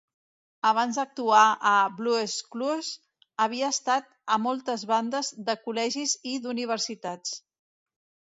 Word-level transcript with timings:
Abans 0.67 0.95
d"actuar 0.99 1.41
a 1.71 1.73
"Blue's 1.97 2.37
Clues", 2.55 2.89
havia 3.45 3.69
estat 3.77 4.09
a 4.37 4.41
moltes 4.47 4.85
bandes 4.93 5.31
de 5.51 5.57
col·legis 5.67 6.15
i 6.33 6.37
d"universitats. 6.47 7.37